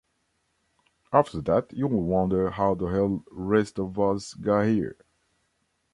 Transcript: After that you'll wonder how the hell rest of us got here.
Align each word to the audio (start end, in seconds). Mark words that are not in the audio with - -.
After 1.13 1.41
that 1.41 1.73
you'll 1.73 1.91
wonder 2.07 2.49
how 2.49 2.73
the 2.73 2.87
hell 2.87 3.23
rest 3.29 3.77
of 3.77 3.99
us 3.99 4.33
got 4.33 4.63
here. 4.65 4.95